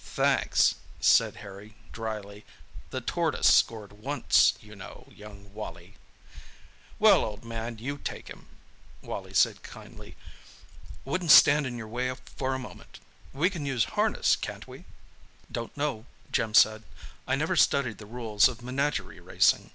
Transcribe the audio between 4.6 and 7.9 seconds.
you know, young Wally!" "Well, old man,